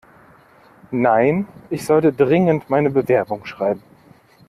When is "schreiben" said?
3.45-3.83